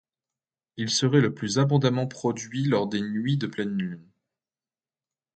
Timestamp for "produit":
2.07-2.63